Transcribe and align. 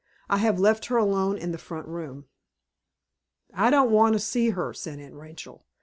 I 0.31 0.37
have 0.37 0.59
left 0.59 0.85
her 0.87 0.97
alone 0.97 1.37
in 1.37 1.51
the 1.51 1.59
front 1.59 1.87
room." 1.87 2.25
"I 3.53 3.69
don't 3.69 3.91
want 3.91 4.13
to 4.13 4.19
see 4.19 4.49
her," 4.49 4.73
said 4.73 4.97
Aunt 4.97 5.13
Rachel. 5.13 5.63